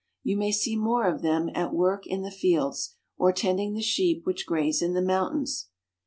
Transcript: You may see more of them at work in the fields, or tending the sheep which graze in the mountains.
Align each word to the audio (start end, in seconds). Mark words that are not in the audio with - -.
You 0.23 0.35
may 0.35 0.51
see 0.51 0.75
more 0.75 1.03
of 1.07 1.21
them 1.21 1.51
at 1.53 1.75
work 1.75 2.07
in 2.07 2.23
the 2.23 2.31
fields, 2.31 2.95
or 3.19 3.31
tending 3.31 3.75
the 3.75 3.83
sheep 3.83 4.25
which 4.25 4.47
graze 4.47 4.81
in 4.81 4.95
the 4.95 4.99
mountains. 5.03 5.67